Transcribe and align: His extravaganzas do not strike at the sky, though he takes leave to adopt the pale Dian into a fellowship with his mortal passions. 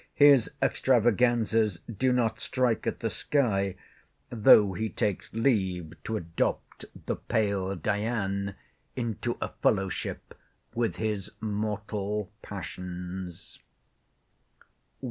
His 0.15 0.49
extravaganzas 0.63 1.77
do 1.81 2.11
not 2.11 2.39
strike 2.39 2.87
at 2.87 3.01
the 3.01 3.09
sky, 3.11 3.75
though 4.31 4.73
he 4.73 4.89
takes 4.89 5.31
leave 5.31 5.93
to 6.05 6.17
adopt 6.17 6.85
the 7.05 7.15
pale 7.17 7.75
Dian 7.75 8.55
into 8.95 9.37
a 9.39 9.49
fellowship 9.61 10.35
with 10.73 10.95
his 10.95 11.29
mortal 11.39 12.31
passions. 12.41 13.59